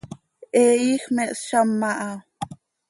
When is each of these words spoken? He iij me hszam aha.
He 0.53 0.63
iij 0.83 1.03
me 1.15 1.23
hszam 1.37 1.81
aha. 1.89 2.11